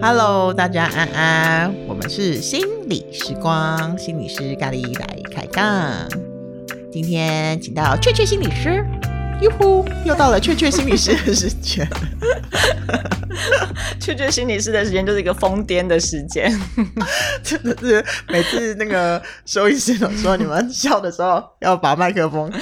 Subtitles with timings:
[0.00, 6.08] Hello，大家安安，我们是心理时光，心理师咖喱来开杠。
[6.90, 8.86] 今天请到雀雀心理师，
[9.42, 11.86] 哟呼，又到了雀雀心理师的时间。
[14.00, 16.50] 雀雀心理师的时间就是一个疯癫的时间，
[17.42, 22.52] 真的是每次那个收音师都说你们笑的时候要把麦克风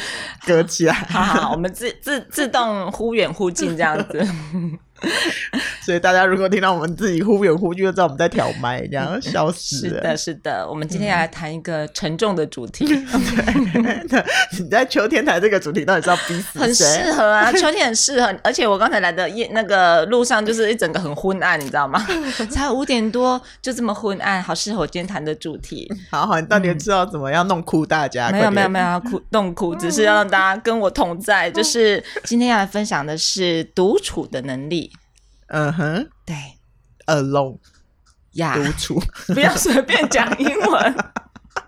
[0.47, 4.27] 隔起来，好好，我们自自自动忽远忽近这样子。
[5.87, 9.95] 所以大家如果听到我们自己忽远忽近，就知道我们在调麦，这样 笑死了。
[9.95, 10.67] 是的，是的。
[10.69, 12.85] 我们今天要来谈一个沉重的主题。
[14.59, 16.61] 你在秋天谈这个主题，到底是要逼死谁？
[16.61, 18.35] 很适合啊，秋天很适合。
[18.43, 22.05] 而且我刚才来的夜那个路上，就是一整个很昏暗，你知道吗？
[22.51, 25.89] 才五点多，就这么昏暗，好适合我今天谈的主题。
[26.11, 28.31] 好好，你到底知道怎么样弄哭大家？
[28.31, 31.49] 嗯、没有没有没有要哭弄哭，只是要让大家跟我同在。
[31.49, 34.91] 就是今天要来分享的是独处的能力。
[35.49, 36.37] 嗯哼，对
[37.07, 37.59] ，alone，
[38.33, 39.03] 呀，独处，
[39.35, 40.97] 不要随便讲英文。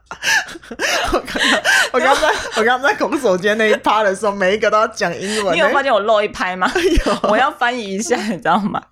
[1.12, 1.62] 我刚刚，
[1.92, 5.54] 我刚在，我刚在拱手间那一趴的时候，每一个都要讲英文。
[5.54, 6.70] 你有发现我漏一拍吗？
[7.06, 8.82] 有，我要翻译一下，你知道吗？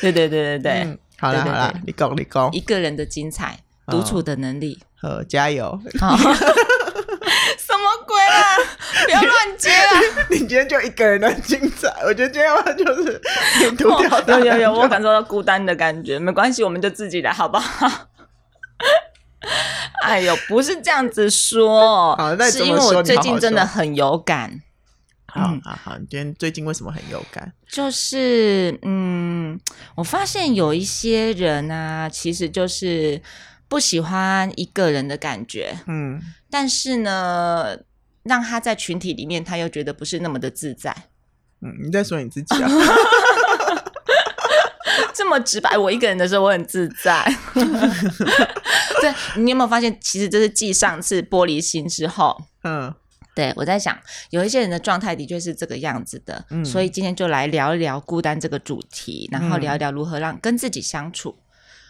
[0.00, 5.78] 对对对对对，嗯、好了好了，你讲你讲，一个人的精彩，独处的能力，好、哦，加油。
[9.06, 10.00] 不要乱接啊
[10.30, 10.38] 你！
[10.46, 13.20] 今天就一个人的精彩，我觉得今天要就是
[13.60, 16.18] 你独挑大梁，有有有，我感受到孤单的感觉。
[16.18, 18.08] 没关系，我们就自己来，好不好？
[20.04, 24.62] 哎呦，不是这样子说，好，那是因为我最近真的很有感。
[25.26, 27.52] 好好好，好，你今天最近为什么很有感？
[27.66, 29.58] 就是嗯，
[29.94, 33.20] 我发现有一些人啊，其实就是
[33.66, 36.20] 不喜欢一个人的感觉，嗯。
[36.50, 37.78] 但是呢，
[38.22, 40.94] 让他在群体里面，他又觉得不是那么的自在。
[41.60, 42.68] 嗯，你在说你自己啊？
[45.14, 47.24] 这么直白，我一个人的时候我很自在。
[49.00, 52.92] 对，你有没有发现，其实这是继上次玻璃心之后，嗯，
[53.34, 53.96] 对，我在想，
[54.30, 56.44] 有一些人的状态的确是这个样子的。
[56.50, 61.36] 嗯，所以今天就来聊一聊孤单这个主题，然后聊一聊如何让跟自己相处。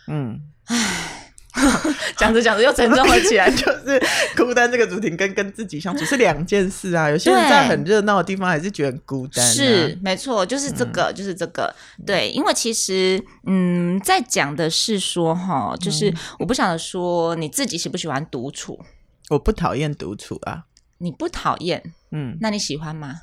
[0.08, 1.21] 嗯，唉。
[2.16, 4.02] 讲着讲着又沉重了起来， 就是
[4.36, 7.10] 孤单这个主题跟跟自己相处是两件事啊。
[7.10, 11.74] 有些人在很热闹的地方还是觉得很孤单，啊，是没错，就是这个，嗯、就是这个。
[12.06, 18.80] 对，因为其实，嗯，在讲的是说，哈，就是我不晓得说你自己喜不喜欢独处。
[19.28, 20.64] 我不讨厌独处啊，
[20.98, 23.22] 你不讨厌，嗯，那你喜欢吗？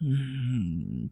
[0.00, 1.10] 嗯。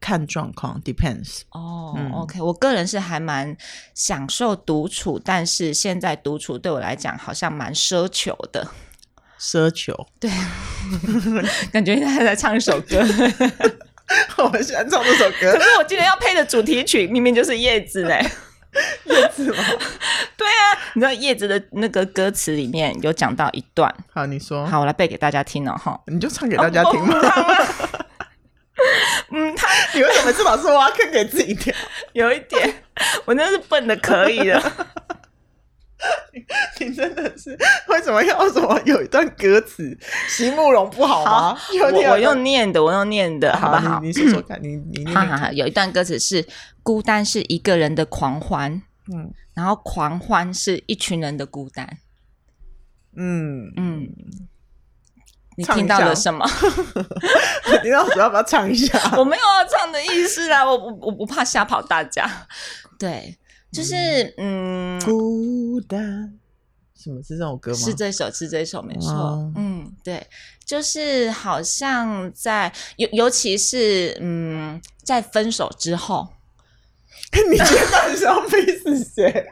[0.00, 1.40] 看状况，depends。
[1.50, 3.56] 哦、oh，OK，我个人是还蛮
[3.94, 8.68] 享受独处，但是现在独处对我来讲好像蛮奢求的。
[9.40, 10.30] 奢求，对，
[11.72, 13.02] 感觉还在唱一首歌。
[14.36, 18.22] 我很喜欢唱这首歌，可是我今天要配的主题曲明明就是叶子嘞，
[19.06, 19.64] 叶子吗？
[20.36, 23.94] 对啊，你知道叶子的那个歌词里面有讲到一段。
[24.12, 24.66] 好，你说。
[24.66, 25.98] 好，我来背给大家听了哈。
[26.06, 27.16] 你就唱给大家听嘛。
[27.16, 27.89] Oh,
[29.32, 31.74] 嗯，他 你为什么每次把这挖坑给自己跳？
[32.12, 32.82] 有一点，
[33.24, 34.60] 我真的是笨的可以了。
[36.78, 37.56] 你，真的是
[37.88, 38.80] 为什么要什么？
[38.86, 39.96] 有一段歌词，
[40.28, 41.54] 席慕容不好吗？
[41.54, 44.00] 好我我用念的，我用念的，好不好？
[44.00, 45.14] 你，你说说看，你你念，念。
[45.14, 46.46] 好好好，有一段歌词是：
[46.82, 51.98] 孤单是一个人的狂欢，嗯，然后狂欢是一群人的孤单，
[53.16, 54.08] 嗯嗯。
[55.60, 56.44] 你听到了什么？
[57.84, 58.98] 你让我要不要唱一下？
[59.18, 62.46] 我没有要唱的意思啦，我我我不怕吓跑大家。
[62.98, 63.36] 对，
[63.70, 66.32] 就是嗯，嗯，孤单，
[66.96, 67.78] 什么是这首歌吗？
[67.78, 69.10] 是这首，是这首，没错。
[69.12, 70.26] 哦、嗯，对，
[70.64, 76.26] 就是好像在尤尤其是嗯，在分手之后。
[77.48, 79.46] 你今天到底是要逼死谁？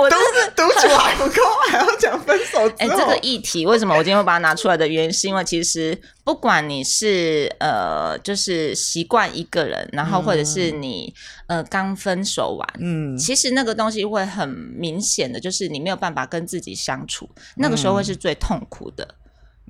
[0.00, 2.66] 我都是独处还不够，还要讲分手。
[2.78, 11.12] 哎、欸，这个议题为什么我今天会把它拿出来的原因，是因为其实不管你是呃，就是习惯一个人，然后或者是你、
[11.48, 19.04] 嗯、呃刚分手完，嗯，其实那个东西会很明显的，就是你没有办法跟自己相处，那个时候会是最痛苦的。
[19.04, 19.14] 嗯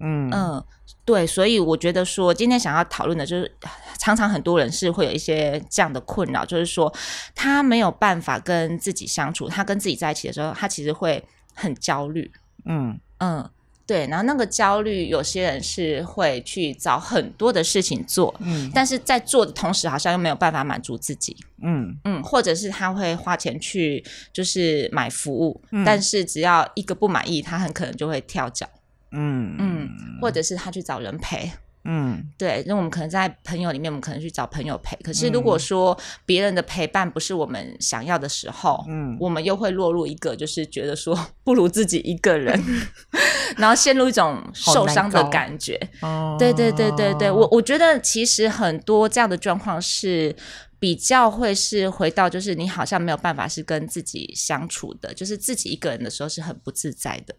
[0.00, 0.64] 嗯，
[1.04, 3.50] 对，所以我觉得说，今天想要讨论的就是，
[3.98, 6.92] 常常很多人是会有一些这样的困扰，就是说
[7.34, 11.24] 他没有办法跟自己相处，他跟自己在一起的时候，他其实会
[11.54, 12.30] 很焦虑。
[12.66, 13.48] 嗯嗯，
[13.86, 21.34] 对，然后那个焦虑，有些人是会去找很多的事情做，嗯，但是在做的同时，好像又没有办法满足自己。
[21.62, 28.68] 嗯嗯，或者是他会花钱去就是买服务，嗯，但是只要一个不满意，他很可能就会跳脚。
[29.12, 29.88] 嗯嗯，
[30.20, 31.50] 或者是他去找人陪。
[31.90, 34.94] 嗯，对，那我们可能在朋友里面，我们可能去找朋友陪。
[34.96, 42.62] 可是如果说别人的陪伴不是我们想要的时候，嗯，我们又会落入一个就是觉得说不如自己一个人，
[43.56, 45.80] 然后陷入一种受伤的感觉。
[46.02, 50.34] 哦，对对对对对，我我觉得其实很多这样的状况是
[50.78, 57.34] 比较会是回到就是你好像没有办法是跟自己相处的，就是自己一个人的时候是很不自在的。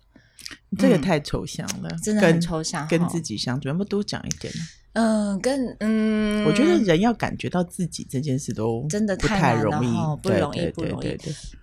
[0.78, 2.88] 这个太抽象了，真的很抽象。
[2.88, 4.54] 跟自己相处，要不多讲一点？
[4.94, 9.90] 嗯，跟嗯，我觉得人要感觉到自己这件事都真的太容易，
[10.22, 11.16] 不容易，不容易。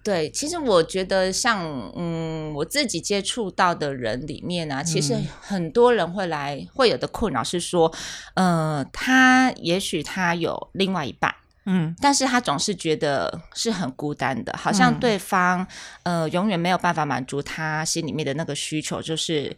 [0.05, 7.93] 对，其实我觉得像嗯，我自己接触到的人里面啊，其实很多人会来会有的困扰是说，
[8.35, 11.35] 呃，他也许他有另外一半。
[11.67, 15.67] 嗯，但是他总是觉得是很孤单的，好像对方、
[16.05, 19.57] 嗯、呃永远没有办法满足他心里面的那个需求，就是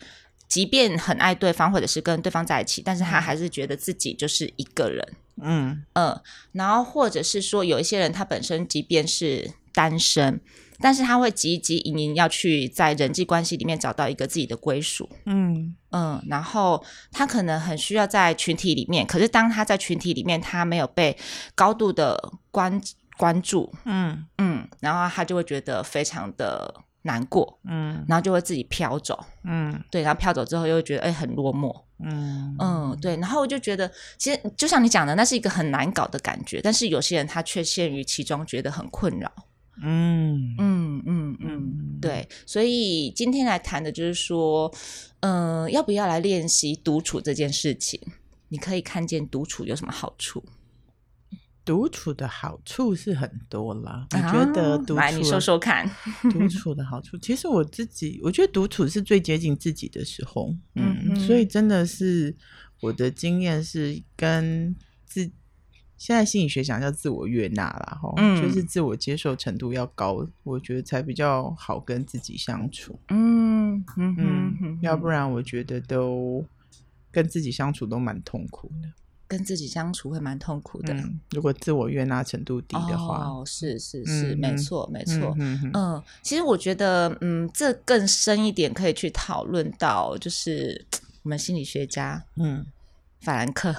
[0.49, 5.06] 即便很爱对方或者是跟对方在一起，但是他还是觉得自己就是一个人。
[5.40, 6.22] 嗯嗯、呃，
[6.52, 10.40] 然后或者是说有一些人他本身即便是单身。
[10.80, 15.75] 但是他会汲汲营营要去在人际关系里面找到一个自己的归属，嗯。
[15.90, 21.16] 嗯，然后他可能很需要在群体里面，可是当他在群体里面，他没有被
[21.54, 22.78] 高度的关
[23.16, 24.26] 关注，嗯。
[24.36, 32.54] 嗯，然后他就会觉得非常的难过，嗯，然后就会自己飘走，嗯，对，然后飘走之后又会觉得哎很落寞，嗯。
[32.58, 39.32] 嗯，对，然后我就觉得其实就像你讲的，那是一个很难搞的感觉，但是有些人他却陷于其中，觉得很困扰。
[39.82, 44.72] 嗯嗯嗯嗯，对，所以今天来谈的就是说，
[45.20, 48.00] 嗯、呃，要不要来练习独处这件事情？
[48.48, 50.42] 你可以看见独处有什么好处？
[51.64, 54.94] 独处的好处是很多啦，你觉得独处？
[54.94, 55.88] 来，你说说看。
[56.32, 60.54] 独处的好处，其实我自己，我觉得独处是最接近自己的时候。
[60.75, 62.36] 嗯，嗯，所以真的是
[62.80, 65.30] 我的经验是跟自。
[65.98, 72.98] 现在心理学讲叫自我悦纳啦，哈、嗯，就是自我接受程度要高，我觉得才比较好跟自己相处。
[73.08, 76.44] 嗯嗯要不然我觉得都
[77.10, 78.88] 跟自己相处都蛮痛苦的。
[79.26, 80.94] 跟自己相处会蛮痛苦的。
[80.94, 85.34] 嗯、如果自我悦纳程度低的话，哦，是是是，嗯、没错没错。
[85.38, 90.86] 嗯，嗯，嗯，其实我觉得，嗯，这更深一点可以去讨论到，就是
[91.24, 92.64] 我们心理学家，嗯，
[93.20, 93.74] 法兰克。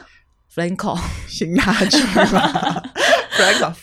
[0.53, 2.01] Franco 新拿去
[2.33, 2.83] 吗？
[3.37, 3.73] Franco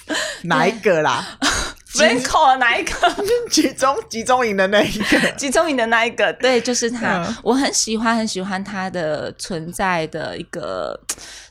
[0.43, 1.39] 哪一个啦？
[1.95, 2.93] Franco 哪一个？
[3.51, 7.25] 集中集中营的那一个，集中营的那一个，对，就是他。
[7.25, 11.01] 嗯、我很喜欢很喜欢他的存在的一个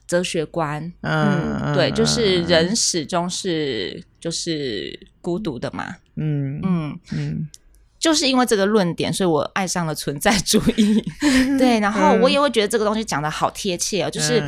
[0.06, 0.84] 哲学观。
[1.02, 5.96] 嗯，嗯对，就是人始终是就是孤独的嘛。
[6.16, 7.00] 嗯嗯嗯。
[7.12, 7.50] 嗯
[7.98, 11.04] 就是因为这个论点，所以我爱上了存在主义。
[11.58, 14.44] 对，然后我也会觉得这个东西讲的好贴切哦，就是。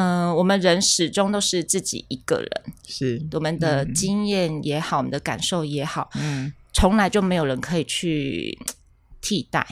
[0.00, 2.50] 嗯我们人始终都是自己一个人，
[2.86, 8.56] 是我们的经验也好，嗯、我们的感受也好，嗯，从来就没有人可以去
[9.20, 9.66] 替代，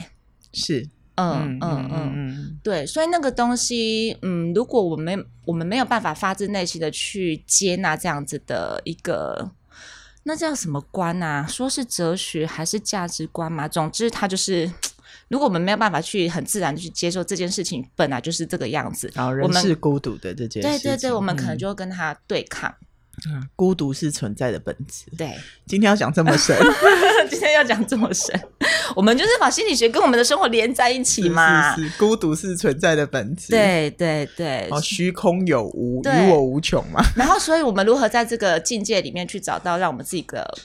[0.51, 9.51] 是，嗯嗯嗯嗯，嗯对，所以那个东西，嗯，如果我们我们没有办法发自内心的去接纳这样子的一个，
[10.23, 11.47] 那叫什么观啊？
[11.47, 13.65] 说是哲学还是价值观嘛？
[13.65, 14.69] 总之，它就是。
[15.29, 22.73] 如果我们没有办法去很自然的去接受这件事情本来就是这个样子，然后人是孤独的这件事情，对对对，我们可能就会跟他对抗。
[23.27, 25.05] 嗯，孤独是存在的本质。
[25.17, 26.55] 对，今天要讲这么深，
[27.31, 28.39] 今天要讲这么深，
[28.95, 31.75] 我们就是把心理学跟我们的生活连在一起嘛。
[31.75, 33.49] 是是是，孤独是存在的本质。
[33.49, 37.01] 对对对，哦，虚空有无，与我无穷嘛。
[37.15, 40.57] 然后，所以我们如何在这个境界里面去找到让我们自己的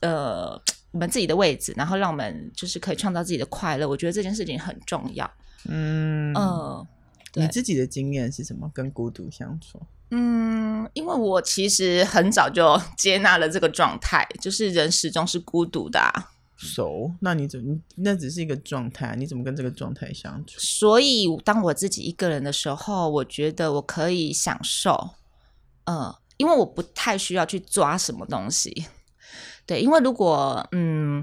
[0.00, 0.60] 呃。
[0.90, 3.88] 我们自己的位置，然后让我们就是可以创造自己的快乐。
[3.88, 5.30] 我觉得这件事情很重要。
[5.68, 6.86] 嗯嗯，呃、
[7.34, 8.70] 你自己的经验是什么？
[8.72, 9.80] 跟孤独相处？
[10.10, 16.30] 嗯，因为我其实很早就接纳了这个状态，就是人始终是孤独的、啊。
[16.56, 17.12] 熟？
[17.20, 17.78] 那你怎么？
[17.96, 20.58] 那只是一个状态，你怎么跟这个状态相处？
[20.58, 25.10] 所以当我自己一个人的时候，我觉得我可以享受。
[25.84, 28.86] 嗯、呃，因为我不太需要去抓什么东西。
[29.68, 31.22] 对，因为如果嗯，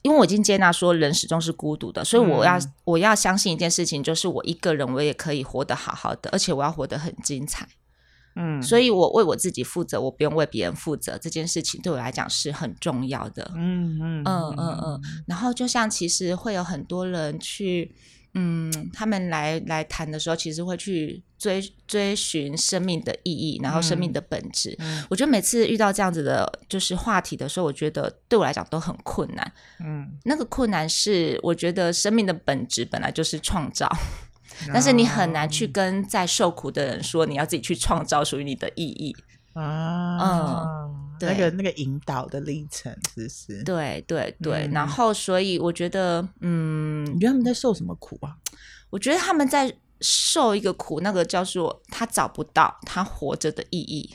[0.00, 7.68] 因为我已经接纳说人始终是孤独的，所以我要、嗯、我要相信一件事情，就是我一个人我也可以活得好好的，而且我要活得很精彩。
[8.34, 13.50] 嗯，所以我为我自己负责，我不用为别人负责，这件事情对我来讲是很重要的。
[13.54, 15.00] 嗯嗯嗯嗯嗯。
[15.26, 17.94] 然后就像其实会有很多人去
[18.34, 24.74] 嗯，他们来来谈的时候，其实会去追追寻生命的意义，然后生命的本质。
[24.80, 29.52] 嗯，我觉得每次遇到这样子的，就是话题的时候，我觉得对我来讲都很困难。
[29.80, 33.88] 嗯，那个困难是，我觉得生命的本质本来就是创造，
[34.72, 39.14] 但是你很难去跟在受苦的人说，你要自己去创造属于你的意义。
[39.54, 43.64] 啊，嗯，对，那个那个引导的历程，是不是？
[43.64, 48.36] 对对对，嗯、然后所以我觉得，嗯，你觉得他们在受什么苦啊？
[48.90, 54.14] 我觉得他们在受一个苦，那个叫做他找不到他活着的意义。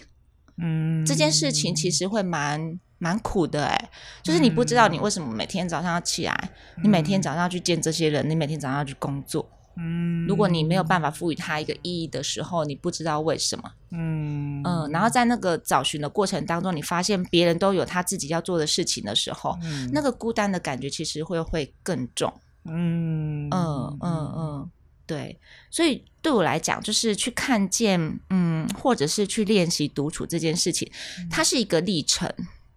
[0.58, 3.90] 嗯，这件事情其实会蛮蛮苦的，哎，
[4.22, 9.50] 就是你不知道你为什么每天早上要起来，嗯、你每天早上要去见这些人，你每天早上要去工作。
[9.76, 13.72] 嗯，如果你没有办法赋予它一个意义的时候，你不知道为什么。
[13.90, 14.62] 嗯。
[14.64, 22.32] 嗯，然后在那个找寻的过程当中，你发现别人都有他自己要做的事情的时候，嗯、那个孤单的感觉其实会会更重。
[22.66, 23.50] 嗯。
[23.50, 24.72] 嗯嗯嗯，
[25.14, 25.40] 对。
[25.70, 30.90] 所以对我来讲，就是去看见，嗯，或者是去练习独处这件事情，
[31.30, 32.32] 它是一个历程。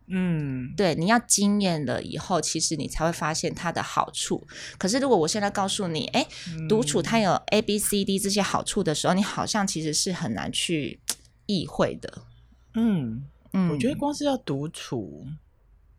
[0.09, 4.47] 嗯，对，你要经验了以后，其实你才会发现它的好处。
[4.79, 6.25] 可是如果我现在告诉你，哎，
[6.69, 11.01] 独处它有 A、B、C、D 这些好处的时候，你好像其实是很难去
[11.47, 12.23] 意会的。
[12.75, 15.27] 嗯嗯，我觉得光是要独处，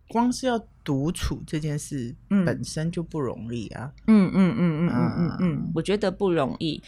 [0.10, 3.92] 光是要独处这件事本身就不容易啊。
[4.08, 6.82] 嗯嗯嗯嗯嗯嗯嗯，我觉得不容易，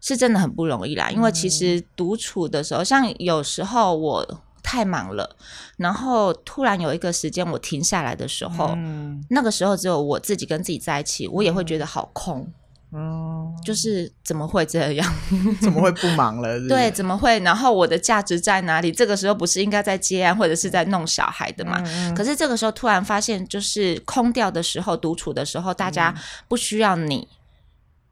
[0.00, 1.10] 是真的很不容易啦。
[1.10, 4.42] 因为其实独处的时候，像有时候我。
[4.68, 5.36] 太忙了，
[5.76, 12.52] 然后突然有一个时间我停下来的时候，嗯、那个时候只有我自己跟自己在一起，我也会觉得好空。
[12.98, 15.14] 嗯，就是怎么会这样？
[15.60, 16.68] 怎么会不忙了是不是？
[16.70, 17.38] 对，怎么会？
[17.40, 18.90] 然后我的价值在哪里？
[18.90, 21.82] 这个时候不是应该在接案或者是在弄小孩的嘛？
[21.84, 26.14] 嗯、可是这个时候突然发现，就是空掉的时候，独处的时候，大家
[26.48, 27.28] 不需要你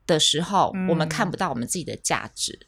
[0.06, 2.58] 的时候，嗯、我们看不到我们自己的价值。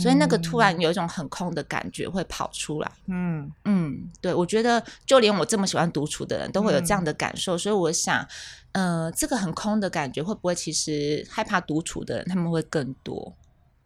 [0.00, 2.90] 所以那个突然有一种很空的感觉会跑出来。
[3.08, 7.56] 嗯嗯，对，我觉得就连我这么喜欢独处的人都会有这样的感受。
[7.56, 8.26] 嗯、所以我想，
[8.72, 13.36] 呃，这个很空的感觉会不会其实害怕独处的人他们会更多？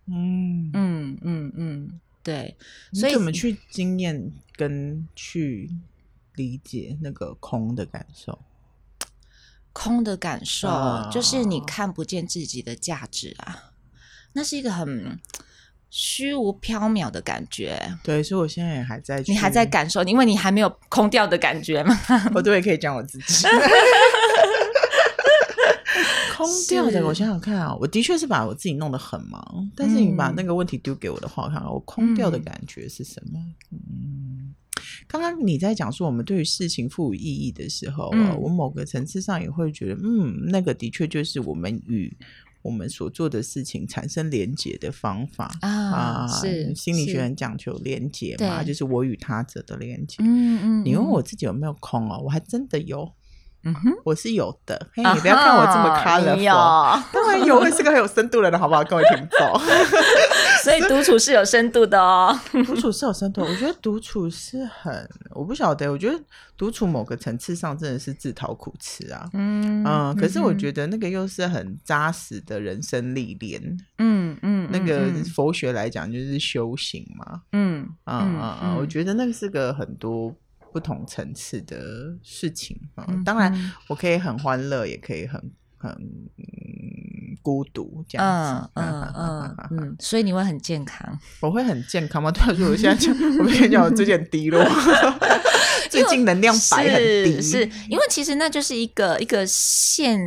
[0.07, 2.57] 嗯嗯嗯嗯，对。
[2.93, 5.69] 所以怎么去经验跟去
[6.37, 8.39] 理解那个空的感受？
[9.73, 13.73] 空的感受、哦、就是你看不见自己的价值啊，
[14.35, 15.19] 那是一个很。
[15.91, 21.99] 虚无缥缈的感觉，对，所以我现在也还在，你还在感受，因为你还没有空掉的感觉嘛。
[22.33, 23.47] 我都也可以讲我自己，
[26.37, 27.05] 空掉的。
[27.05, 33.41] 我想想看啊，我的确是把我自己弄得很忙，但是你把那个问题丢给我的话，我看看我空掉的感觉是什么？
[33.73, 34.55] 嗯，
[35.09, 42.17] 刚刚你在讲说我们对于事情赋予意义的时候，我某个层次上也会觉得，嗯，那个的确就是我们与。
[42.63, 50.17] 我们所做的事情产生连结的方法啊，是心理学很讲求连结嘛，就是我与他者的连结。
[50.21, 52.21] 嗯嗯，你问我自己有没有空哦？
[52.25, 53.13] 我还真的有，
[53.65, 54.89] 嗯哼，我是有的。
[54.95, 58.83] 嘿，你不要看我这么 colorful，当然有，我是个很有深度的人，好不好？
[58.85, 59.61] 各位听众。
[60.65, 63.41] 所以独处是有深度的哦， 独处是有深度。
[63.43, 66.19] 我觉得独处是很，我不晓得，我觉得
[66.57, 69.29] 独处某个层次上真的是自讨苦吃啊。
[69.33, 73.61] 嗯嗯，可是我觉得那个又是很扎实的人生历练。
[73.99, 77.43] 嗯嗯，那个佛学来讲就是修行嘛。
[77.53, 80.35] 嗯嗯嗯嗯，我觉得那个是个很多
[80.73, 83.07] 不同层次的事情啊。
[83.25, 85.41] 当然，我可以很欢乐，也可以很
[85.77, 85.97] 很。
[87.43, 91.19] 孤独这样子，嗯嗯 嗯，所以你会很健康？
[91.41, 92.31] 我会很健康吗？
[92.31, 94.63] 对啊，所以我现在讲，我跟你讲，我最近很低落，
[95.89, 100.21] 最近能量摆很低，是因为其实那就是一个一个线，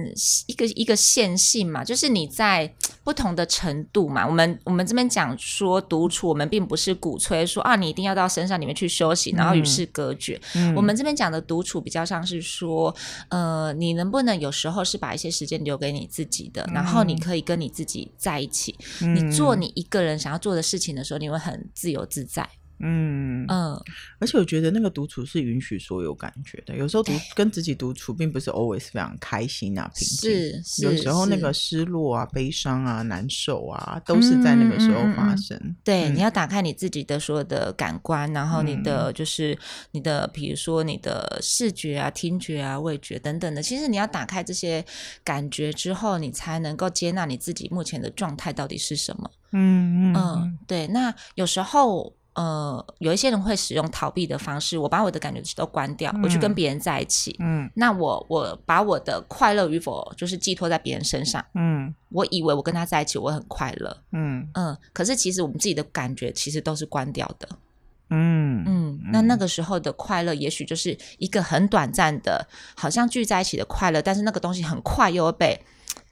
[0.48, 4.26] 一个一个线性嘛，就是你在不同的程度嘛。
[4.26, 10.42] 我们我们这边讲说独处，我们并不是鼓吹说啊，你一定要到深山里面去休息，然后与世隔绝。
[10.76, 12.96] 我们这边讲的独处，比较像是说，
[13.30, 17.04] 呃，你能不能有时候是把一些时间留给你自己的，然后。
[17.04, 22.50] 你可以跟你自己在一起，嗯、你做你一个人想要做的事情的时候，你会很自由自在。
[22.80, 23.80] 嗯嗯，
[24.20, 26.76] 而且我觉得那个独处是允许所有感觉的。
[26.76, 30.64] 有时候独跟自己独处，并不是 always 非常开心啊，平静。
[30.64, 35.58] 是，有时候那个失落啊、悲伤啊、难受啊，都是在那个时候发生。
[35.58, 39.58] 嗯嗯嗯、对，嗯、你要打开你自己的所有的感官，然后你的就是
[39.92, 43.62] 你的，比如说你的视觉啊、听觉啊、味觉等等的。
[43.64, 44.84] 其实你要打开这些
[45.24, 49.32] 感觉之后，你才能够接纳你自己目前的状态到底是什么。
[49.52, 50.88] 嗯嗯嗯，对。
[50.88, 52.14] 那有时候。
[52.36, 57.36] 呃，有一些人会使用逃避的方式，我把我的感觉都关掉，嗯、我去跟别人在一起。
[57.40, 61.46] 嗯，那我我把我的快乐与否就是寄托在别人身上。
[61.54, 63.96] 嗯，我以为我跟他在一起我很快乐。
[64.12, 67.48] 嗯嗯，可是其实我们自己的感觉其实都是关掉的。
[68.10, 75.60] 嗯嗯，那那个时候的快乐，也许就是一个很短暂的，好像聚在一起的快乐，但是那个东西很快又被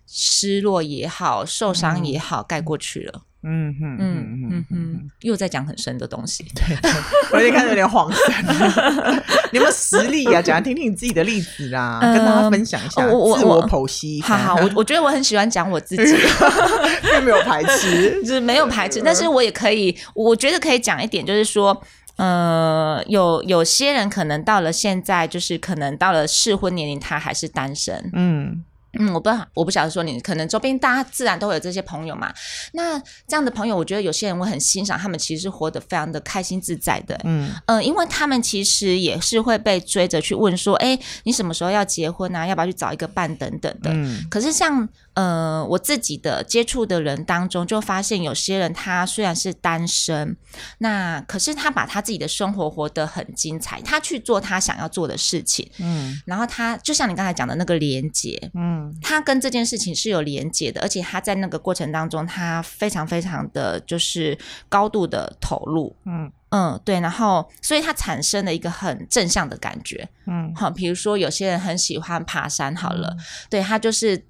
[0.07, 3.23] 失落也好、受伤也好盖过去了。
[3.43, 6.77] 嗯哼嗯嗯嗯，又在讲很深的东西，对，
[7.33, 8.45] 我已经看有点恍神。
[9.51, 10.41] 你有没有实力啊？
[10.41, 14.21] 讲来听听你自己的例子啦，跟大家分享一下，自我剖析。
[14.21, 16.15] 好好，我我觉得我很喜欢讲我自己，
[17.01, 21.81] 并没有排斥，就是没有排斥，但是我也可以，我觉得可以讲一点，就是说，
[22.17, 28.63] 呃，有有些人可能到了现在，就是可能到了适婚年龄，他还是单身，嗯。
[28.99, 32.33] 嗯，我不我不晓得说你可能周边大家自然都会有这些朋友嘛。
[32.73, 37.15] 那这样的朋友，我觉得有些人会很欣赏他们，其实活得非常的开心自在的。
[37.23, 42.45] 嗯嗯、呃，因为他们其实也是会被追着去问说，哎，你什么时候要结婚啊？
[42.45, 43.89] 要不要去找一个伴等等的。
[43.93, 50.35] 嗯、可是像呃我自己的接触的人当中，就发现有些人他虽然是单身，
[50.77, 55.69] 那可是他把他自己的生活活得很精彩，他去做他想要做的事情。
[55.79, 58.95] 嗯，然后他就像你刚才讲的那个连接，嗯。
[59.01, 64.37] 他跟这件事情是有连接的，而且他在那个过程当中，他非常非常的就是
[64.69, 66.31] 高度的投入，嗯。
[66.49, 74.21] 嗯，对，然后所以他产生了一个很正向的感觉，嗯，好，比如说有些人很喜欢爬山，好了，嗯、对他就是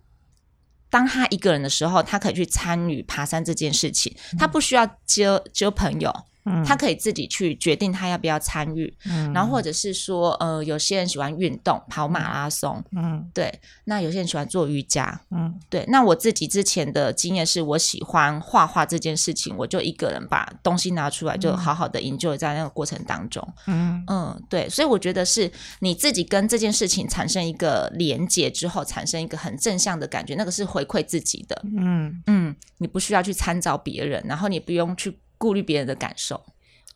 [0.92, 6.14] 当他一个人的时候，他可以去参与爬山这件事情，他不需要交交朋友。
[6.46, 24.04] 嗯，他可以自己去决定他要不要参与，嗯，然后或者是说，呃，有些人喜欢运动，跑马拉松，嗯，对，那有些人喜欢做瑜伽，嗯，对，那我自己之前的经验是我喜欢画画这件事情，我就一个人把东西拿出来，就好好的 enjoy 在那个过程当中，嗯。
[24.08, 32.24] 嗯，对，所以我觉得是你自己跟这件事情产生一个连接之后，产生一个很正向的感觉，那个是回馈自己的，嗯。
[32.26, 35.20] 嗯，你不需要去参照别人，然后你不用去。
[35.42, 36.40] 顾虑别人的感受，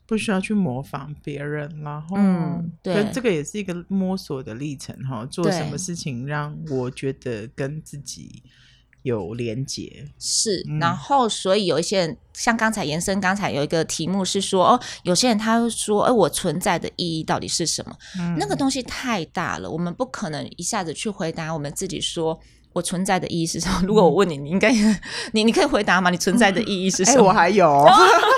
[0.05, 5.25] 不需要去模仿别人，然后，嗯，对，这个也是一个摸索的历程哈。
[5.25, 8.43] 做什么事情让我觉得跟自己
[9.01, 10.11] 有连结？
[10.19, 17.97] 是，嗯、然后所以有一些人，像刚才延伸，刚才有一个题目是说，哦，有些人他会说，哎，我存在的意义到底是什么？
[18.19, 21.51] 嗯、那个东西太大了，我们不可能一下子去回答。
[21.51, 22.39] 我们自己说。
[22.75, 23.81] 我存在的意义是什么？
[23.87, 24.69] 如果我问你，你应该
[25.31, 26.09] 你你可以回答吗？
[26.09, 27.21] 你存在的意义是什么？
[27.23, 27.83] 欸、我还有，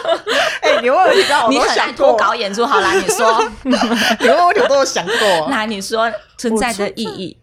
[0.61, 5.47] 哎、欸，你问我你刚我都想过脱稿演出，好啦，你说，你问我我都有想过。
[5.49, 7.35] 那你说存在的意义？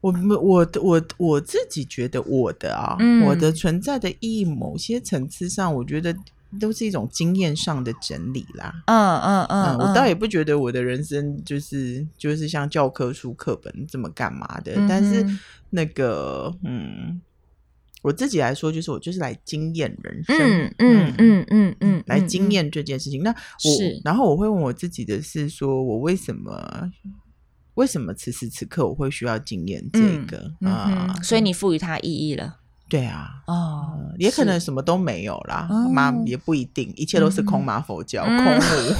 [0.00, 6.16] 我我我我自己觉得我的啊，嗯、我的存在的意义，某些层次上，我觉得。
[6.58, 8.82] 都是一种经验上的整理啦。
[8.86, 14.72] 嗯嗯嗯，嗯，我倒也不觉得我的人生就是就是像教科书课本这么干嘛的。
[14.76, 15.26] 嗯、但是
[15.70, 17.20] 那个，嗯，
[18.02, 20.36] 我自己来说，就是我就是来经验人生。
[20.38, 23.22] 嗯嗯嗯嗯嗯，来经验这件事情。
[23.22, 26.90] 嗯、那我，是然后我会问我自己的是，说我为什么
[27.74, 31.14] 为什么此时此刻我会需要经验这个、嗯、啊？
[31.22, 32.56] 所以你赋予它意义了。
[32.88, 38.94] 对啊，哦，也可能什么都没有啦，妈也不一定，一切都是空马佛教，空无。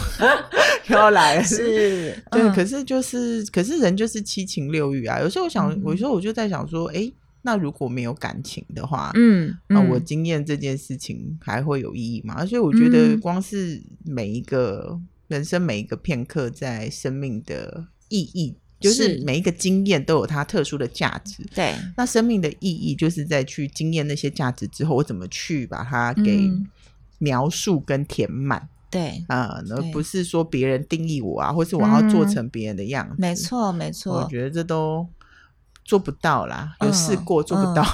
[0.92, 5.20] 又来，是， 对，可是就是，可是人就是七情六欲啊。
[5.20, 7.10] 有时候我想，有时候我就在想说，哎，
[7.42, 12.44] 那如果没有感情的话，嗯，那我经验这件事情还会有意义吗？
[12.46, 14.98] 所以我觉得，光是每一个
[15.28, 18.56] 人生每一个片刻在生命的意义。
[18.80, 21.44] 就是每一个经验都有它特殊的价值。
[21.54, 26.50] 对，那生命的意义就是在去经验那些价值之后，我怎么去把它给
[27.18, 28.68] 描述跟填满。
[28.90, 33.16] 对啊，而不是说别人定义我啊，或是我要做成别人的样子。
[33.18, 35.06] 没错，没错，我觉得这都
[35.84, 36.74] 做不到啦。
[36.80, 37.84] 有试过做不到，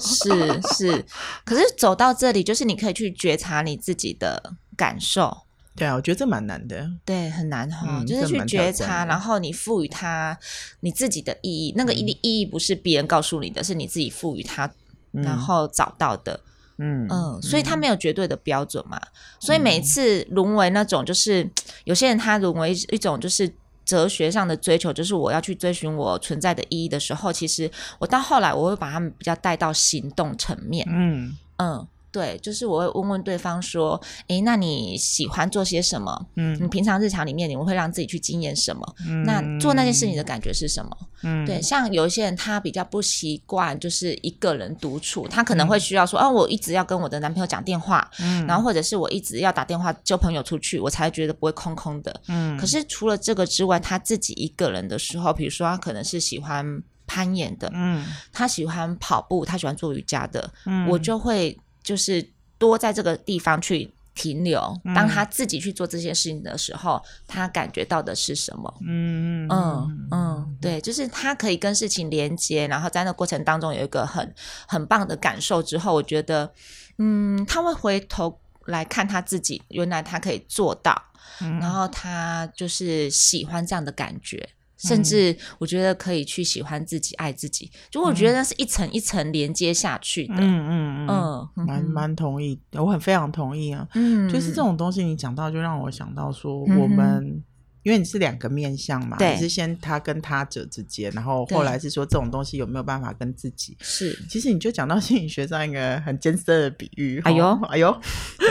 [0.00, 0.30] 是
[0.74, 1.04] 是。
[1.44, 5.42] 可是走到这里，就是你可以去觉察你自己的感受。
[5.80, 6.86] 对啊，我觉得这蛮难的。
[7.06, 10.38] 对，很难哈，嗯、就是去觉察，然后你赋予它
[10.80, 11.72] 你自己的意义。
[11.74, 14.66] 那个意义意义不是别人告诉你的，是你自己赋予它，
[15.12, 16.38] 嗯、然后找到的。
[16.76, 18.98] 嗯嗯，所以它没有绝对的标准嘛。
[18.98, 21.50] 嗯、所以每一次沦为那种，就是
[21.84, 23.50] 有些人他沦为一种就是
[23.86, 30.86] 哲学上的追求，就是我要去追寻我存在的意义的时候，其实我到后来我会把他们比较带到行动层面。
[30.90, 31.88] 嗯嗯。
[32.12, 36.26] 对，就是我会问问对方说，诶，那你喜欢做些什么？
[36.36, 38.94] 嗯，你平常日常里面你们会让自己去经验什么？
[39.06, 40.90] 嗯，那做那件事情的感觉是什么？
[41.22, 52.20] 嗯，对，像有一些人他比较不习惯就是一个人独处，他可能会需要说，嗯、啊，我一直要跟我的男朋友讲电话，嗯，然后或者是我一直要打电话叫朋友出去，我才觉得不会空空的。
[52.26, 61.56] 嗯，可是除了这个之外，他自己一个人的时候，比如说他可能是喜欢攀岩的，嗯，他喜欢跑步，他喜欢做瑜伽的，嗯，我就会。
[61.82, 62.26] 就是
[62.58, 64.60] 多在这个地方去停留，
[64.94, 68.74] 当他自己去做这些事情的时候，嗯、他感觉到的是什么？
[68.86, 74.34] 嗯嗯嗯，对，就是他可以跟事情连接，然后在那过程当中有一个很
[74.66, 76.52] 很棒的感受之后，我觉得，
[76.98, 81.00] 嗯，他会回头来看他自己，原来他可以做到，
[81.40, 84.50] 嗯、然后他就是喜欢这样的感觉。
[84.80, 90.34] 甚至我觉得可以去喜欢自己、爱自己，就我觉得那是一层一层连接下去的。
[90.38, 93.86] 嗯嗯嗯，嗯，蛮蛮同意，我很非常同意啊。
[93.94, 97.42] 嗯，就是这种东西你讲到，就让我想到说，我们
[97.82, 103.76] 因为你是两个面向嘛，你是先他跟他者之间，然后后来是说这种东西有没有办法跟自己？
[103.80, 107.20] 是，其实你就讲到心理学上一个很艰涩的比喻。
[107.24, 108.00] 哎呦哎呦，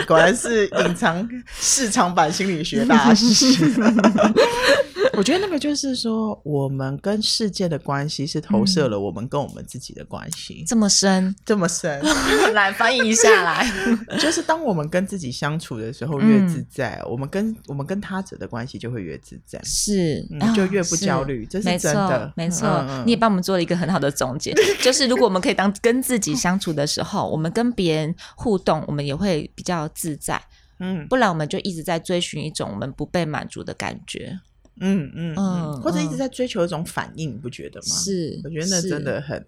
[0.08, 3.56] 果然是隐藏市场版心理学大师。
[5.14, 12.02] 我觉得那个就是说，我们跟世界的关系是投射了我们跟我们自己的关系，这么深，这么深。
[12.54, 13.66] 来翻译一下来，
[14.20, 21.46] 就是当我们跟自己相处的时候越自在，我们跟我们跟他者的关系就会越自在，是，就越不焦虑。
[21.46, 22.68] 这是真的，没错。
[23.06, 30.42] 你也帮我们做了一个很好的总结， 就是如果我们可以当跟自己相处的时候，我们跟别人互动，我们也会比较自在。
[30.82, 34.40] 嗯，不然我们就一直在追寻一种我们不被满足的感觉。
[34.80, 37.96] 嗯嗯嗯，或者一直在追求一种反应，你不觉得吗？
[37.96, 39.46] 是，我觉得那真的很。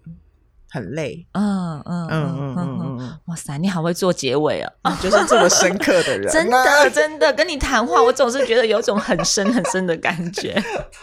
[0.72, 10.54] 很累，嗯嗯嗯嗯嗯嗯，哇塞，你好会做结尾啊，就是这么深刻的人， 真的真的跟你谈话，我总是觉得有种很深很深的感觉，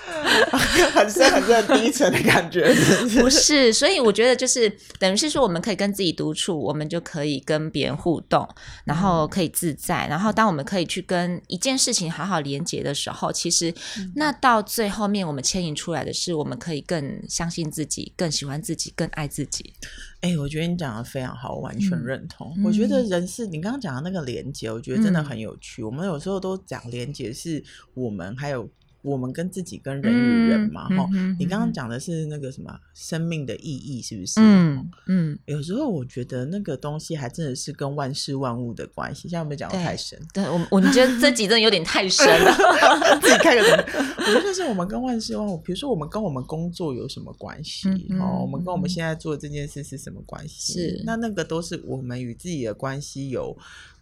[0.91, 2.73] 很深很深低沉的感觉，
[3.21, 3.71] 不是？
[3.71, 8.47] 所以我觉得就是等于是说，我们可以跟自己独处，我们就可以跟别人互动，
[8.85, 13.71] 然后可以自在，然后当我们可以去跟一件事情好好连接的时候，其实
[14.15, 19.58] 那到最后面我们牵引出来的是，我们可以更相信自己，更喜欢自己，更爱自己。
[20.21, 22.53] 哎、欸，我觉得你讲的非常好，我完全认同。
[22.57, 25.81] 嗯、我觉得人是你刚刚讲的那个连接，我觉得真的很有趣。
[25.81, 28.69] 嗯、我们有时候都讲连接是我们还有。
[29.01, 34.39] 我们跟自己跟人与人嘛，哈、嗯，你刚刚讲的是那个什么生命的意义，是不是？
[34.41, 39.21] 嗯嗯，有时候我觉得那个东西还真的是跟万事万物的关系。
[39.23, 40.19] 现在有没有讲的太深？
[40.33, 42.51] 对，我我我觉得这集真的有点太深了，
[43.21, 43.99] 自己开个头。
[44.17, 47.89] 我觉得是我们跟万事万物，比如说我们跟我们工作有什么关系？
[48.19, 50.73] 哦、我们跟我们现在做的这件事是什么关系？
[50.73, 53.57] 是，那那个都是我们与自己的关系有。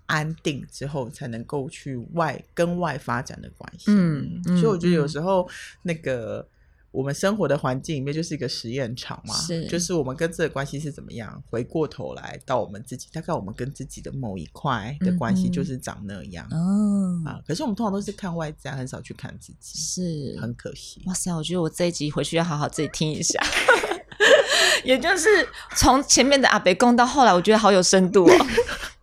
[0.07, 3.85] 安定之后，才能够去外跟外发展的关系。
[3.89, 5.47] 嗯，所以我觉得有时候
[5.83, 6.47] 那个
[6.91, 11.43] 我们生活的环境里面就是一个实验场嘛，是，就是我们跟这个关系是怎么样。
[11.49, 16.45] 回过头来到我们自己，大概我们跟自己的某一块的关系就是长那样。
[16.45, 21.03] 哦、嗯、啊，可是我们通常都是看外在，很少去看自己，是很可惜。
[21.05, 23.39] 哇塞，我觉得我这一集回去要好好自己听一下。
[24.83, 25.27] 也就是
[25.75, 28.47] 从前面的阿北公到后来，我觉得好有深度哦。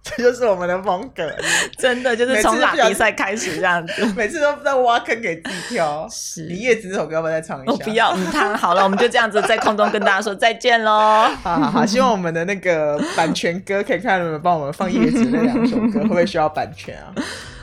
[0.17, 1.35] 这就是我们的风格，
[1.79, 6.07] 真的就是从打比赛开始这样子， 每次都不知道挖坑给自己跳。
[6.11, 7.73] 是，你叶子这首歌要不要再唱一下？
[7.73, 11.27] 我不要，嗯唱好了，我们就这样子在空中跟大家说再见喽。
[11.43, 17.09] 好好好，希望我们的那个版权歌可以看能不能帮我们放叶子那两首歌，会不会需要版权啊？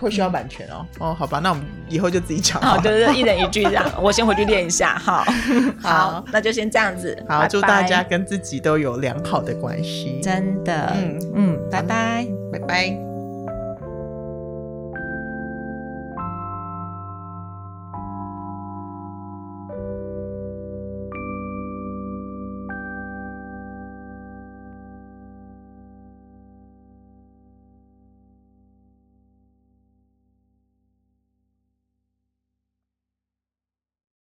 [0.02, 0.86] 会需要版权哦。
[1.00, 2.62] 哦，好吧，那我们以后就自己讲。
[2.62, 3.86] 好，就是一人一句这样。
[4.02, 4.98] 我先回去练一下。
[4.98, 5.24] 好，
[5.82, 7.18] 好，那就先这样子。
[7.30, 10.20] 好，祝大家跟自己都有良好的关系。
[10.22, 12.26] 真的，嗯嗯，拜拜。
[12.52, 13.11] 拜拜。